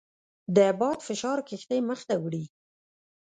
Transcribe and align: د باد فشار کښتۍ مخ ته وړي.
د 0.55 0.57
باد 0.79 0.99
فشار 1.07 1.37
کښتۍ 1.47 1.79
مخ 1.89 1.99
ته 2.07 2.15
وړي. 2.23 2.43